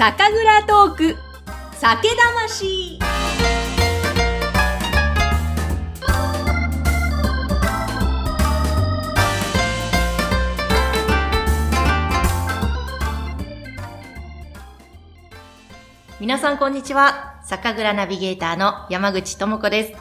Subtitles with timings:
[0.00, 1.16] 酒蔵トーク。
[1.74, 2.98] 酒魂。
[16.18, 17.38] 皆さんこんにちは。
[17.44, 20.00] 酒蔵ナビゲーターの山口智子です。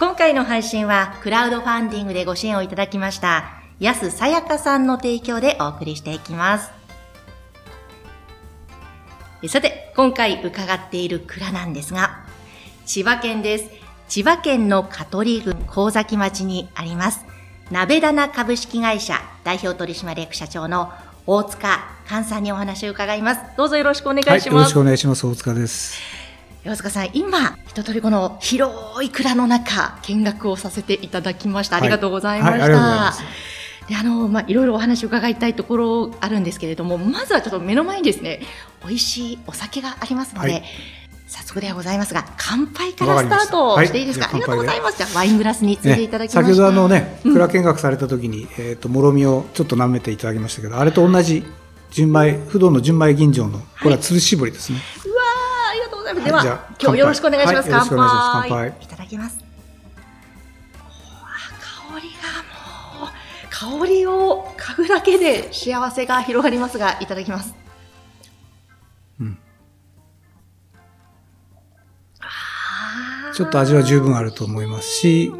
[0.00, 6.79] 今回の配信はクラウドファンディングでご支援をいただきました安さやかさんの提供でお送りしていきます。
[9.48, 12.24] さて、今回伺っている蔵なんですが、
[12.84, 13.70] 千葉県です。
[14.06, 17.24] 千葉県の香取郡神崎町にあります、
[17.70, 20.92] 鍋棚株式会社代表取締役社長の
[21.26, 23.40] 大塚寛さんにお話を伺います。
[23.56, 24.48] どうぞよろしくお願いします。
[24.48, 25.26] はい、よろしくお願いします。
[25.26, 25.98] 大塚です。
[26.64, 31.76] 大塚さん、今、一通りこの広い蔵の中、見学をさせていただきました。
[31.76, 33.14] ありがとうございました。
[33.98, 38.40] あのまあ、いろいろお話を伺いたいところあるんですけれどもまずはちょっと目の前にですね
[38.84, 40.62] 美味しいお酒がありますので、はい、
[41.26, 44.98] 早速ではございますが乾杯からスタートしていいですか、はい、ありがとうございます。
[44.98, 51.44] じゃワイングラスについていただきました、ね、先ほどあのね蔵見学された時に、うん、えっ、ー、ともろみをちょっと舐めていただきましたけどあれと同じ
[51.90, 55.22] 純米不動の純米吟醸のこれはつるしぼりですね、うわ
[55.70, 56.44] ありがとうございます。
[56.44, 57.96] では今日よろしくお願いします、乾杯。
[57.98, 58.74] 乾杯。
[58.80, 59.50] いただきます
[63.60, 67.59] 香りを嗅ぐだけで幸せが広がりますが、いただきます。
[73.34, 75.32] ちょっと味は十分あると思いますし、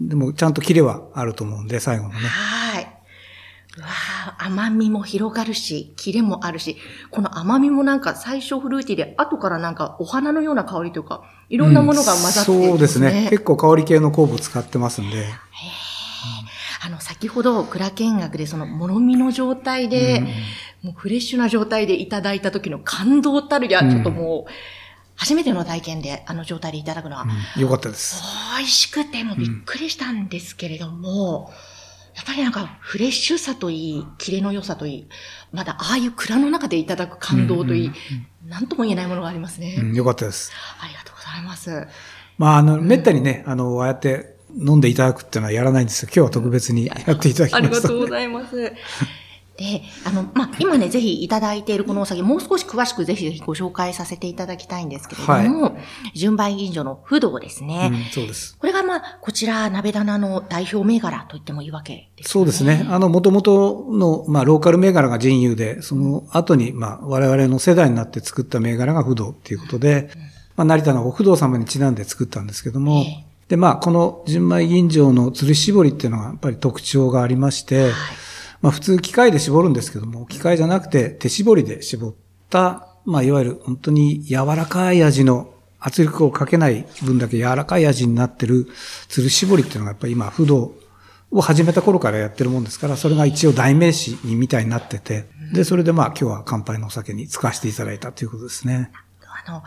[0.00, 2.16] でもちゃんとキレはあると思うんで、最後のね。
[2.16, 2.92] はい。
[3.78, 3.88] うわ
[4.38, 6.76] 甘みも広がるし、キレもあるし、
[7.10, 13.28] この甘みもなんか最初フルーティーで、後からなんかお花のような香りというか、いろんなものが混ざって、ねうん、そうですね。
[13.30, 15.18] 結構香り系の酵母使ってますんで。
[15.18, 15.24] へ
[16.86, 20.18] あの、先ほど、蔵見学でその、もろみの状態で、
[20.82, 24.50] うん、もうフレッシュな状態でいただいた時の感動たるや、ちょっともう、
[25.16, 27.24] 初めての体験で、あの状態でいただくのは、
[27.56, 28.22] うん、よかったです。
[28.56, 31.52] 美味しくて、もうびっくりしたんですけれども、
[32.14, 35.08] やっぱりなんか、フレッシュさといい、キレの良さといい、
[35.52, 37.92] まだああいう蔵の中でいただく感動といい、
[38.46, 39.76] なんとも言えないものがありますね。
[39.78, 40.52] うん、よかったです。
[40.80, 41.88] ありがとうございます。
[42.38, 46.08] まあ、あの、めったにね、あの、ああやって、飲んでいただくっていうのはやらないんですよ。
[46.08, 47.56] 今日は特別にやっていただきました。
[47.56, 48.72] ありがとうございます。
[49.56, 58.04] で、あの、まあ、今ね、ぜひいただいているこのお酒、もう少し詳しくぜひぜひご紹介させていただきたいんですけれども、はい、純米吟醸の不動ですね、うん。
[58.12, 58.56] そうです。
[58.58, 62.28] これがまあ、こちら、鍋棚の代表銘柄と言ってもいいわけですね。
[62.28, 62.86] そうですね。
[62.88, 70.20] あの、元々の、まあ、ローカル銘柄が人油で、その後に、まあ、我々の世代になって作った銘柄が不動っていうことで、うん、
[70.56, 77.92] まあ、成田の不動様にちなんで作ったんですけども、えーで、まあ、この純米吟醸の吊るし絞りっていうのがやっぱり特徴がありまして、はい、
[78.62, 82.14] まあ、普通機械で絞るんですけども、機械じゃなくて手絞りで絞っ
[82.50, 88.66] た、まあ、いわゆる本当に柔らかい味の圧力をかけない分だけ柔らかい味になってる
[89.08, 90.72] 吊る絞りっていうのがやっぱり今、不動
[91.30, 98.90] を始めた頃からやってるもんですから、それが一応代名詞にみたいになってて、で、それでまあ今日は乾杯のお酒に使わせていただいたということですね。
[99.46, 99.62] あの、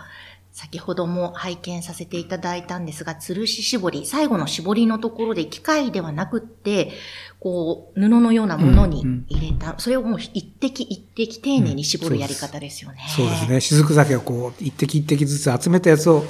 [0.60, 6.92] 先ほども拝見させていただいたんですが、吊るし絞り、最後の絞りのところで機械ではなくって、
[7.40, 12.98] こう、布のようなものに入れた、うんうん、それをもう一滴一滴丁寧に絞るやり方ですよね。
[13.02, 13.62] うん、そうですね。
[13.62, 16.26] 雫酒をこう、一滴一滴ずつ集めたやつを、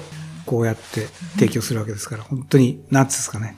[0.45, 1.07] こうやって
[1.39, 3.57] 提供するわけですから、本当に、なんつうんですかね。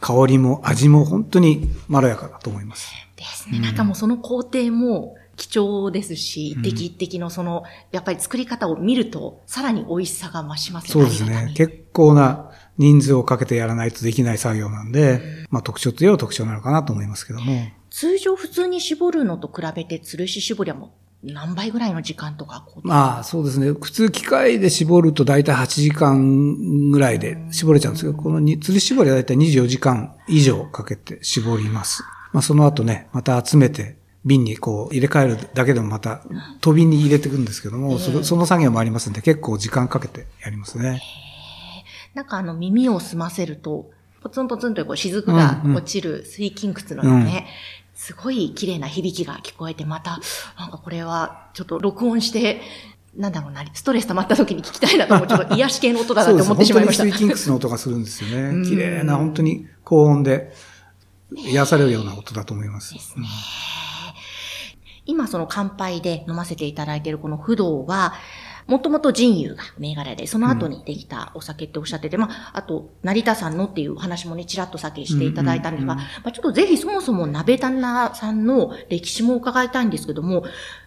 [0.00, 2.92] 香りも味も本当にまろやかだと思います。
[3.16, 3.58] ですね。
[3.60, 11.52] なんかもうその工程も、貴重ですし、一滴一滴のその、やっぱり作り方を見ると、さらに美味しさが増しますそうですね。
[11.56, 15.20] 結構な人数をかけてやらないとできない作業なんで、
[15.50, 17.66] まあ特徴といえば特徴なのかなと思いますけども。
[17.90, 20.94] 通常普通に絞るのと比べて、吊るし絞りはも
[21.24, 23.72] う何倍ぐらいの時間とかまあそうですね。
[23.72, 32.04] 普通機械で絞ると大体8時間ぐらいで絞れちゃうんですけど、この吊るし絞りは大体24時間以上かけて絞ります。
[32.32, 36.22] まあその後ね、また集めて瓶にこう入れ替えるだけでもまた、
[36.60, 41.02] 飛びに入れていくんですけども、そのその作業もありますんで、結構時間かけてやりますね。
[42.14, 43.90] なんかあの耳を澄ませると、
[44.22, 47.44] ポツンポツンとこう雫が落ちる水金窟のね、うんうん
[47.94, 50.18] すごい綺麗な響きが聞こえて、また、
[50.58, 52.60] なんかこれはちょっと録音して、
[53.16, 57.04] なんだろうな、ストレス溜まった時に聞きたいなと思う、ちょっと癒し系の音だなと思ってしまいました。
[57.04, 58.66] 本当に水金窟の音がするんですよね。
[58.66, 60.52] 綺麗な、本当に高音で
[61.36, 62.94] 癒されるような音だと思います。
[62.94, 63.26] ですね。
[65.06, 68.14] 今その乾杯で飲ませていただいているこの不動は、
[68.66, 80.44] もともと人油が銘柄で、その後にできたお酒っておっしゃってて、うん、まあ、あと、成田さんのっていうお話もね、ちらっと先していただいたんですが、まあ、ちょっとぜひそもそも鍋旦那さんの歴史も伺いたいんですけども、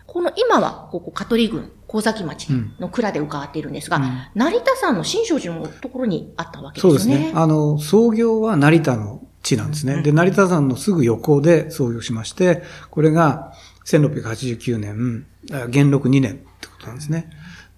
[0.07, 2.47] この今は、ここ、香取郡、神崎町
[2.79, 4.03] の蔵で伺っているんですが、うん、
[4.33, 6.91] 成田山の新勝寺のところにあったわけですね。
[6.91, 7.31] そうですね。
[7.35, 10.01] あの、創業は成田の地なんですね。
[10.01, 13.53] で、成田山のすぐ横で創業しまして、これが
[13.85, 15.25] 1689年、
[15.69, 17.29] 元禄2年ってことなんですね。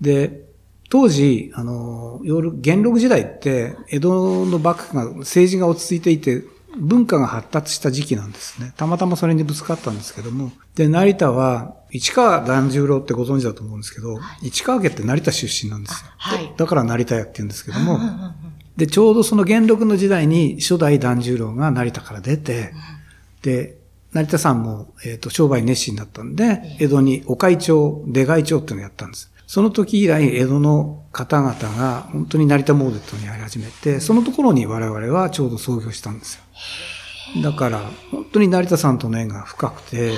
[0.01, 0.47] で、
[0.89, 6.43] 当時、あの、元禄時代って、江戸の幕府が、政治が落ち着いていて、
[6.77, 8.73] 文化が発達した時期なんですね。
[8.77, 10.51] たまたまそれにぶつかったんですけども。
[10.75, 16.11] で、成田は、市川團十郎ってご存知だと思うんですけど、はい、市川家って成田出身なんですよ。
[16.17, 17.99] はい、だから成田屋って言うんですけども、
[18.75, 22.73] で、ちょうどその元禄の時代に初代團十郎が成田から出て、
[23.41, 23.76] で、
[24.13, 29.31] 成田さんも、えっ、ー、と、商売熱心だったんで、江戸にお会長、出会長っていうのをやったんです。
[29.47, 37.41] その時以来、江戸の方々が本当に成田モーデットにやり始めて、そのところに我々はちょうど創業したんですよ。
[37.43, 37.79] だから、
[38.11, 40.13] 本当に成田さんとの縁が深くて、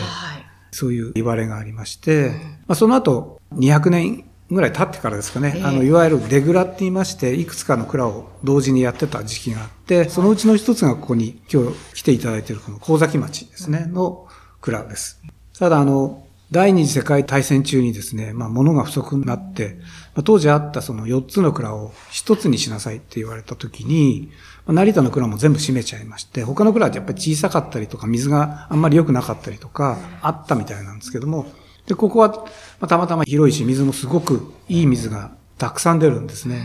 [0.72, 2.30] そういう言われがありまして、
[2.68, 14.28] まあ、その後、200年ぐらい経ってからですかね、あの、いわゆるデグラって言いまして、いくつかの蔵を同時にやってた時期があって、そのうちの一つがここに今日来ていただいているこの神崎町ですね、の
[14.62, 15.22] 蔵です。
[15.58, 19.78] ただ、あの、第二次世界大戦中にですね、まあ物が不足になって、
[20.16, 24.32] まあ、当時あったその4つの蔵を1つにしなさいって言われた時に、
[24.66, 31.46] まあ、成田の蔵も全部閉めちゃいまして、他の蔵はやっぱり小さかったりとか、水があんまり良くなかったりとか、あったみたいなんですけども、
[31.90, 32.46] で、ここは、ま
[32.82, 36.64] あ、たまたま広いし、水もすごくいい水がたくさん出るんですね。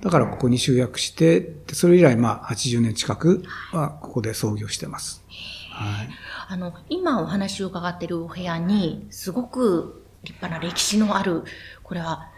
[0.00, 5.24] だからここに集約して、それ以来まあ80年近くはここで創業してます。
[5.72, 6.08] はい。
[6.48, 11.42] あの、今お話を伺っているお部屋に、すごく立派な歴史のある、
[11.82, 12.30] これは、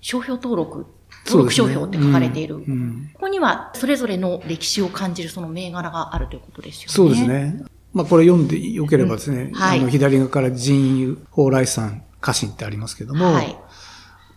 [0.00, 0.86] 商標登録、
[1.26, 6.92] 登録商標って書かれている、ねうんうん、ここにはそれぞれの歴史を感じるその銘柄があるということですよね。
[6.92, 7.62] そうですね。
[7.92, 9.54] まあこれ読んでよければですね、うん。
[9.54, 13.56] はい、あの左側から人油、蓬莱山、家臣ってありますけども、はい、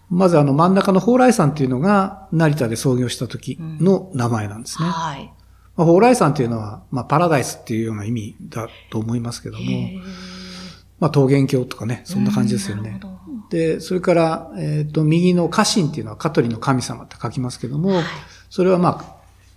[0.09, 4.87] まずあの真ん中の蓬莱山っていうのが成田で創業した時の名前なんですね。
[4.87, 5.31] はい。
[5.75, 9.63] まあ、蓬莱山っていうのは、まあ、パラダイスっていうような意味だと思いますけども、
[10.99, 12.99] まあ、桃源郷とかね、そんな感じですよね。
[13.49, 18.03] で、それから、えっ、ー、と、右の家臣っていうのは、香取の神様って書きますけども、はい、
[18.49, 19.14] それはまあ、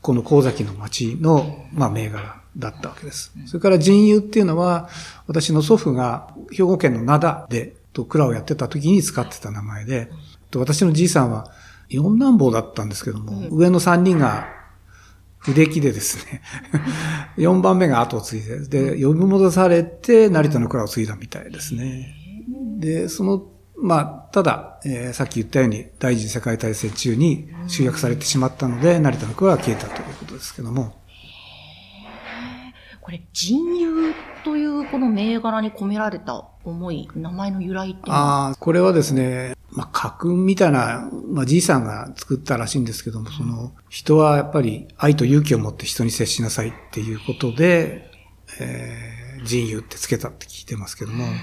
[0.09, 3.31] この神崎の町の、まあ、銘柄だったわけです。
[3.45, 4.89] それから人油っていうのは、
[5.27, 10.11] 私の祖父が兵庫県の灘で、と蔵をやってた時に使ってた名前で、
[10.51, 11.53] と私のじいさんは
[11.91, 14.49] 四男坊だったんですけども、上の三人が
[15.37, 16.41] 不出来でですね、
[17.37, 22.15] 4番目が後を継いで、で、呼び戻されて、成田の蔵を継いだみたいですね。
[22.79, 23.47] で、その、
[23.81, 30.97] まあ、ただ、えー、さっき言ったように、第一次世界大戦中に集約されてしまったので、成田の蔵は消えたということですけども。
[33.01, 34.15] これ、人油
[34.45, 48.11] というこの銘柄に込められた思い、名前の由来ってああ、これはですね、まあ、家訓みたいな、まあ、じいさんが作ったらしいんですけども、その、人はやっぱり愛と勇気を持って人に接しなさいっていうことで、
[48.61, 51.35] えー、人油ってつけたって聞いてますけども、はい。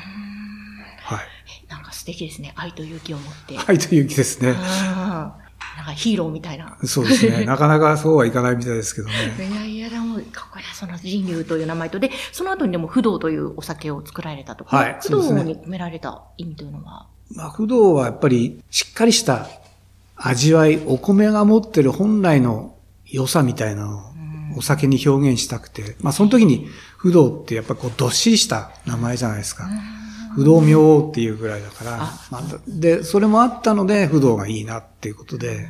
[1.69, 2.53] なんか素敵ですね。
[2.55, 3.57] 愛と勇気を持って。
[3.67, 4.53] 愛と勇気ですね。
[4.53, 6.77] なんかヒーローみたいな。
[6.83, 7.43] そうですね。
[7.45, 9.13] なかなかそうはいかないみたいですけどね。
[9.37, 10.21] いやいや、でも、こ
[10.57, 17.07] れはその人流という名前と、で、その後にでも不動というお酒を作られたとか、はい、不動に込められた意味というのは？
[17.33, 19.47] まあ、不動はやっぱりしっかりした
[20.15, 22.75] 味わい、お米が持ってる本来の
[23.05, 24.01] 良さみたいなのを
[24.57, 29.67] お酒に表現したくて、まあその時に不動ってやっぱこうどっしりした名前じゃないですか。
[30.35, 31.97] 不動明王っていうぐらいだから、
[32.29, 35.69] まあ、で、それもあったので不動がいいなっていうことで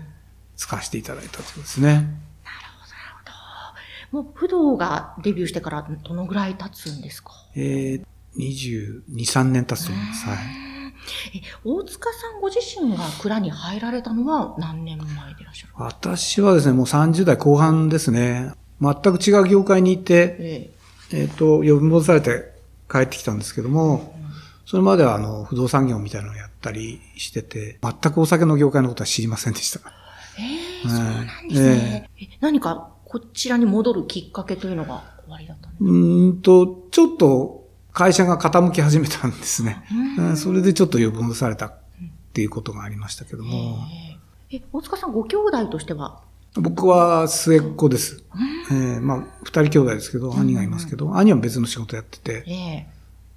[0.58, 1.88] 使わせていただいたということですね。
[1.94, 3.34] なるほど、なる
[4.12, 4.24] ほど。
[4.24, 7.32] もう不動がデビューしてからどのぐらい経つんですか？
[7.56, 8.04] えー、
[8.38, 10.26] 22、3年経つと思います。
[10.28, 10.38] はい。
[11.36, 18.54] え、大塚さんご自身が蔵に入られたのは何年前でいらっしゃる私はですね、もう30代後半ですね。
[18.82, 20.72] 全く違う業界にいて、え
[21.12, 22.56] ええー、と、呼び戻されて
[22.92, 24.15] 帰ってきたんですけども、うん、
[24.66, 29.80] それまではあの、不動産業みたいなのをやったりしてて、全くお酒の業界のことは知りませんでした。
[30.40, 32.10] えー、そうなんですね。
[32.20, 35.90] えー、何かこちらに戻るきっかけというのが終わりだったんですか？
[35.90, 39.84] うんと、ちょっと会社が傾き始めたんですね。
[40.36, 41.74] それでちょっと呼び戻されたっ
[42.34, 43.78] ていうことがありましたけども。
[44.52, 46.22] え、大塚さんご兄弟としては？
[46.56, 48.24] 僕は末っ子です。
[48.72, 52.88] えー、まあ、二人兄弟ですけど、兄がいますけど、兄は別の仕事やってて、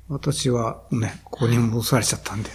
[0.08, 2.50] 私はね、ここに戻されちゃったんで。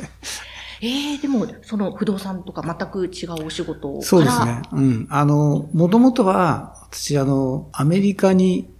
[0.81, 4.61] ええー、でも、その不動産とか全く違うお仕事そうですね。
[4.73, 5.07] うん。
[5.09, 8.73] あの、もともとは、私、あの、アメリカに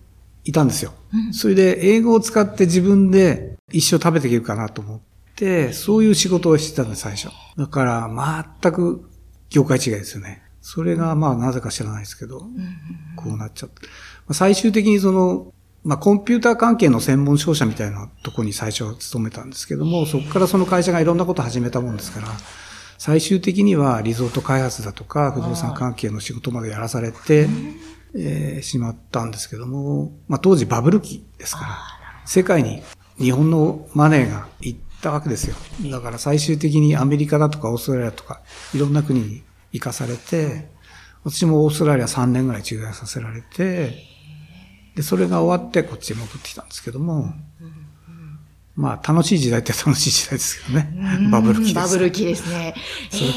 [0.44, 0.92] いたんですよ。
[1.32, 5.00] それで英語を使って自分で一生食べていけるかなと思っ
[5.36, 7.30] て、そういう仕事をしてたんです、最初。
[7.58, 9.10] だから、全く
[9.50, 10.42] 業界違いですよね。
[10.62, 12.40] それが、まあ、なぜか知らないですけど、
[13.16, 13.88] こうなっちゃって。
[14.34, 15.53] 最終的にその、
[15.84, 22.28] まあ、コンピューター関係の専門商社みたいなとこに最初は勤めたんですけども、そこからその会社がいろんなことを始めたもんですから、
[22.98, 27.50] 最終的にはリゾート開発だとか、不動産関係の仕事までやらされて、
[28.16, 31.78] えー、しまったんですけども、まあ、当時バブル期ですから、
[32.26, 32.82] 世界に
[33.18, 35.56] 日本のマネーが行ったわけですよ。
[35.92, 38.42] だから最終的にアメリカだとかオーストラリアとか、
[38.74, 40.70] いろんな国に行かされて、
[41.26, 44.13] 私もオーストラリア3年ぐらい駐在させられて、
[44.96, 47.34] で、それが終わってこっちに戻ってきたんですけども、
[48.76, 51.30] まあ楽しい時代って楽しい時代ですけどね。
[51.32, 51.76] バブル期です。
[51.76, 52.76] バブル期ですね。
[53.10, 53.30] それ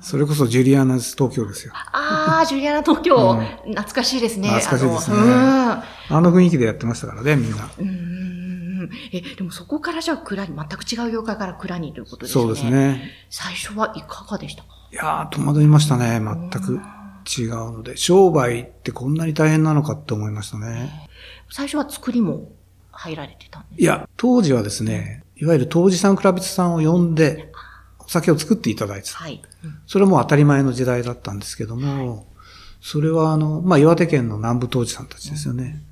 [0.00, 1.72] それこそジュリアナ東京ですよ。
[1.74, 4.48] ああ、ジュリアナ東京、うん、懐かしいですね。
[4.48, 5.16] 懐かしいですね。
[5.18, 7.68] あの雰囲気でやってましたからね、みんな。
[7.78, 12.42] うんえ、でもそこからじゃあ蔵に、全く違う業界から蔵にということですね。
[12.44, 13.10] そうですね。
[13.28, 14.68] 最初はいかがでしたか？
[14.92, 16.80] いやー、戸惑いましたね、全く。
[17.28, 21.08] 違うので、商売ってこんなに大変なのかって思いましたね。
[21.50, 22.50] 最初は作りも
[22.90, 23.82] 入られてたんですか？
[23.82, 27.52] いや、当時はですね、いわゆる当時さんクラビツさんを呼んで、
[27.98, 29.18] お酒を作っていただいてた。
[29.18, 29.42] はい。
[29.64, 32.24] うん、それも当たり前の時代だったんですけども、はい、
[32.80, 35.82] それはあの、まあ、岩手県の南部当時さんたちですよね。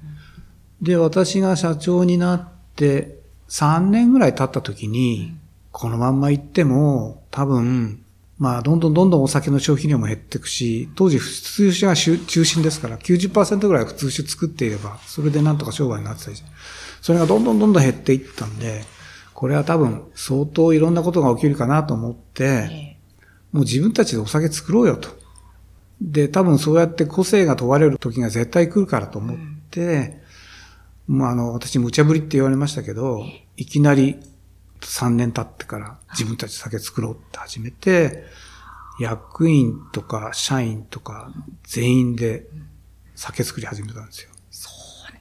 [0.81, 5.41] うん、で、私が社長になって3年ぐらい経った時に、うん、
[5.73, 8.03] このまんま行っても、多分、
[8.39, 16.37] まあ、どんどんどんどんお酒の消費量も減っていくし、当時普通酒が中心ですから、90%ぐらい普通酒作っていれば、それでなんとか商売になってたり
[17.01, 18.85] それがどんどんどんどん減っていったんで、
[19.33, 22.99] これは多分相当いろんなことが起きるかなと思って、
[23.53, 25.09] もう自分たちでお酒作ろうよと。
[26.01, 29.37] で、多分そうやって個性が問われる時が絶対来るからと思っ
[29.71, 30.21] て、
[31.07, 33.25] まあ、あの、私無茶ぶりって言われましたけど、
[33.57, 34.17] いきなり
[34.81, 38.25] 3年経ってから自分たち酒作ろうって始めて、
[38.99, 41.33] 役員とか社員とか
[41.65, 42.47] 全員で
[43.15, 44.31] 酒作り始めたんですよ。
[44.51, 44.71] そ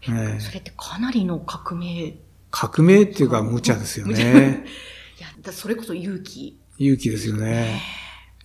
[0.09, 0.39] うね。
[0.39, 2.15] それってかなりの革命。
[2.51, 4.65] 革命っていうか無茶ですよね。
[5.19, 6.59] いや、それこそ勇気。
[6.77, 7.81] 勇気ですよね。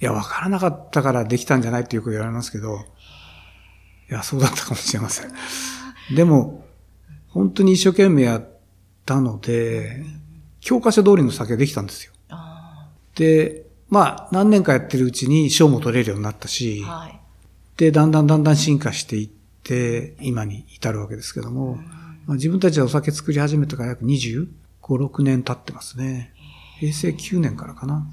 [0.00, 2.87] いや、わからなかったからできたんじゃないってよく言われますけど、
[4.11, 5.33] いや、そうだったかもしれません。
[6.14, 6.64] でも、
[7.29, 8.49] 本当に一生懸命やっ
[9.07, 10.05] たので、
[10.61, 12.12] 教科書通りの酒ができたんですよ。
[13.14, 17.21] で、まあ、何年かやってるうちに賞も取れるようになったし、はい、
[17.76, 19.29] で、だんだんだんだん進化していっ
[19.62, 21.76] て、今に至るわけですけども、
[22.26, 24.49] まあ、自分たちでお酒作り始めてから約25、
[24.87, 26.33] 6年経ってますね。
[26.79, 28.09] 平成9年からかな。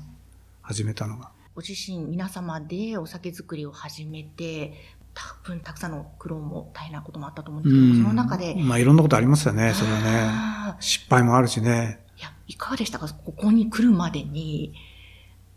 [0.62, 1.32] 始めたのが。
[1.56, 4.74] ご自身、皆様でお酒作りを始めて、
[5.14, 8.56] 多分たくさんの苦労も大変なこともあったと思うんですけど、その中で。
[8.56, 10.78] まあいろんなことありますよね、それはね。
[10.80, 12.07] 失敗もあるしね。
[12.18, 13.08] いや、いかがでしたか？
[13.08, 14.74] ここに来るまでに、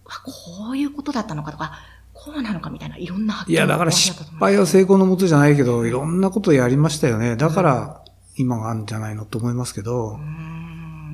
[0.05, 1.73] こういうことだったのかとか、
[2.13, 7.37] こうなのかみたいな、いろんな発見いや、だから失敗は成功のもとじゃないけど、いろんなことやりましたよね。
[7.37, 8.05] だから、
[8.37, 10.19] 今があるんじゃないのと思いますけど、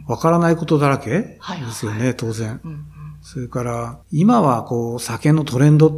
[0.07, 1.39] わからないことだらけで
[1.73, 2.61] すよね、当然。
[3.23, 5.93] それから、今はこう、酒のトレンドっ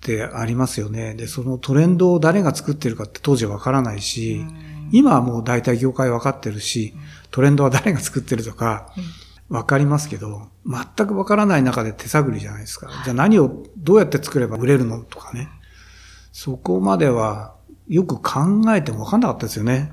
[0.00, 1.14] てありますよね。
[1.14, 4.44] で、そのトレンドを誰が作ってるかって当時はわからないし、
[4.94, 6.94] 今はもう大体業界わかってるし、
[7.32, 8.94] トレンドは誰が作ってるとか、
[9.48, 12.88] わかりますけど、全くわからない中で手探りじゃないですか。
[13.02, 15.48] じゃあ何をどうやって作れば売れるのとかね。
[16.30, 17.56] そこまでは
[17.88, 19.90] よく考えてもわかんなかったですよね。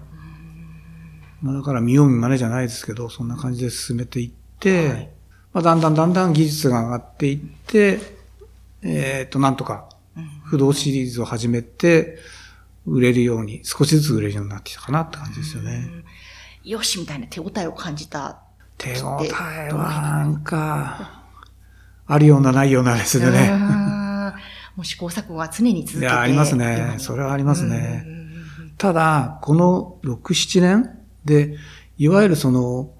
[1.42, 5.10] まあ、だから見よう見まねじゃないですけど、そんな感じで進めていって、はい、
[5.54, 8.00] まあ、だんだんだんだん技術が上がっていって、
[8.84, 9.90] えっ、ー、と、なんとか
[10.46, 12.20] 不動シリーズを始めて、
[12.86, 15.90] 売れるように、少しずつ売れるようになってきたかなって感じですよね。
[16.64, 18.42] よしみたいな手応えを感じた。
[18.78, 19.30] 手応え
[19.72, 21.24] はなんか、
[22.08, 23.52] あるようなないようなですね。
[24.76, 26.96] もう試行錯誤は常に続けていや、ありますね。
[26.98, 28.06] それはありますね。
[28.78, 30.90] ただ、この6、7年
[31.26, 31.58] で、
[31.98, 32.94] いわゆるその、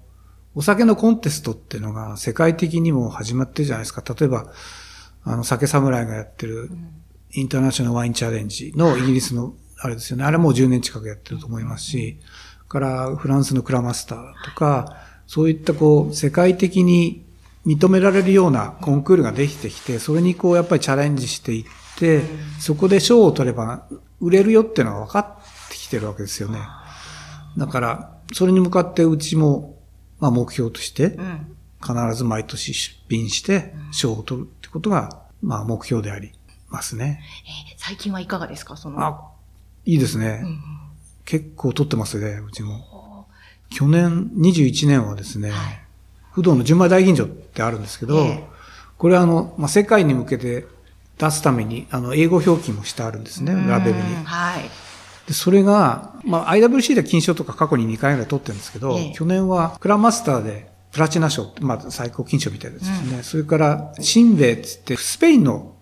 [0.54, 4.02] お酒のコンテストっていうのが世界的にも始まってるじゃないですか。
[4.18, 4.52] 例えば、
[5.24, 6.70] あの、酒侍がやってる、
[7.32, 10.24] インターナショナルワインチャレンジのイギリスの、あれですよね。
[10.24, 12.18] あれもう10年近くやってると思いますし、
[12.68, 14.96] からフランスの Kura Master とか、
[15.26, 17.24] そういったこう、世界的に
[17.66, 21.64] 認められるようなコンクールができてきて、それにこう、やっぱりチャレンジしていっ
[21.98, 22.22] て、
[22.58, 23.86] そこで賞を取れば
[24.20, 26.58] 売れるよっていうのは分かってきてるわけですよね。
[27.58, 29.76] だから、それに向かってうちも、
[30.18, 31.18] まあ目標として、
[31.82, 36.32] 必ず毎年出品して賞を取るってことが、まあ目標であり
[36.70, 37.20] ますね。
[37.74, 38.76] えー、最近はいかがですか？
[38.76, 39.32] その。
[39.86, 40.40] あ、いいですね。
[40.42, 40.72] うん
[41.24, 43.26] 結構取ってますね、うちも。
[43.70, 45.80] 去年、21年はですね、はい、
[46.32, 48.42] 不動の純米大吟醸ってあるんですけど、えー、
[48.98, 50.66] これはあの、まあ、世界に向けて
[51.18, 54.02] 出すために、あの、英語表記もしてあるんですね、ラベルに。
[54.24, 54.64] はい。
[55.26, 63.16] で、それが、まあ、IWC で金賞とか過去に2回ぐらい取ってるんですけど、えー、去年は Kura Master でプラチナ賞、まあ、最高金賞みたいですね。
[63.16, 65.76] うん、それから、 CINVE つって、スペインの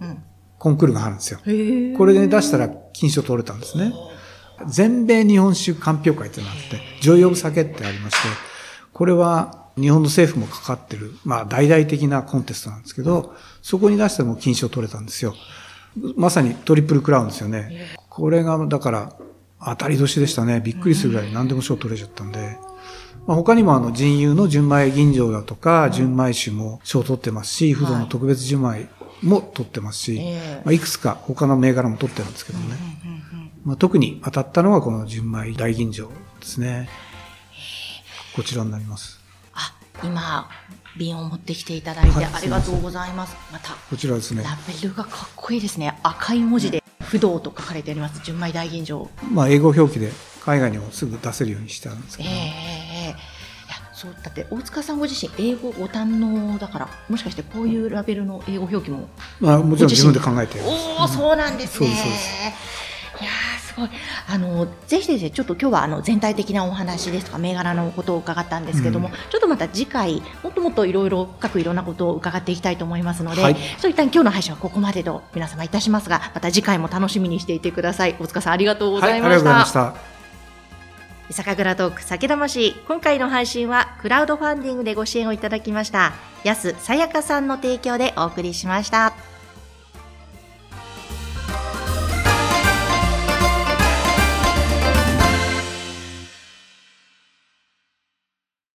[0.61, 1.39] コンクールがあるんですよ。
[1.97, 3.95] これで出したら金賞取れたんですね。
[4.69, 8.29] 全米日本酒鑑評会ってなって、ジョイオブ酒ってありまして、
[8.93, 15.35] これは日本の政府もかかってる、まあ大々的なコンテストなんですけど、そこに出しても金賞取れたんですよ。
[16.17, 17.97] まさにトリプルクラウンですよね。
[18.11, 19.17] これが、だから、
[19.65, 20.61] 当たり年でしたね。
[20.61, 22.59] びっくりするぐらい何でも賞取れちゃったんで。
[23.27, 28.89] まあ、他にもあの人友の純米吟醸だとか、純米酒も賞取ってますし、不動の特別純米
[29.23, 30.21] も取ってますし、
[30.65, 32.77] まあ、いくつか他の銘柄も取ってるんですけどね。
[33.65, 36.89] まあ、特に当たったのはこの純米大吟醸ですね。
[38.35, 39.21] こちらになります。
[39.53, 40.49] あ、今、
[40.97, 43.37] 瓶を持ってきていただいてありがとうございます。
[43.53, 44.43] また、こちらですね。
[44.43, 45.99] ラベルがかっこいいですね。
[46.03, 48.21] 赤い文字で、不動と書かれております。
[48.25, 49.09] 純米大吟醸。
[49.31, 50.11] まあ、英語表記で
[50.45, 52.29] 海外にもすぐ出せるようにしてあるんですけど。
[52.29, 52.90] ええー
[54.01, 61.89] そうだって大塚さんご自身英語ご堪能だからもしかしてこういうラベルの英語表記もまあもちろん自分で考えておお、そうなんですね。
[61.89, 61.91] い
[63.23, 63.31] や
[63.61, 63.91] すごい。
[64.27, 78.17] あのぜひぜひちょっと今日はあの全体的なお話ですとか銘柄のことを伺ったんですけども、うん、ちょっとまた次回もっともっといろいろ深くいろんなことを伺っていきたいと思いますので、はい、そういった今日の配信はここまでと皆様いたしますがまた次回も楽しみにしていてください。
[78.19, 80.20] 大塚さんありがとうございました、はい、ありがとうございました
[81.31, 86.13] 酒蔵トーク酒魂今回の配信はクラウドファンディングでご支援をいただきました
[86.45, 89.30] 安さやかさんの提供でお送りしました。